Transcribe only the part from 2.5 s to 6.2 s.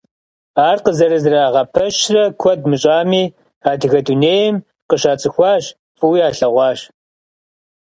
мыщӏами, адыгэ дунейм къыщацӏыхуащ, фӏыуи